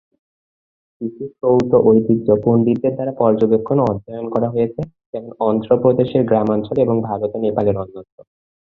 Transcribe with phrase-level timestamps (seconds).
[1.01, 4.81] কিছু শ্রৌত ঐতিহ্য পণ্ডিতদের দ্বারা পর্যবেক্ষণ ও অধ্যয়ন করা হয়েছে,
[5.11, 8.17] যেমন অন্ধ্রপ্রদেশের গ্রামাঞ্চলে এবং ভারত ও নেপালের অন্যত্র।